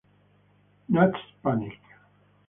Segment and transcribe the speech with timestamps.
[0.89, 1.77] Nuts Panic!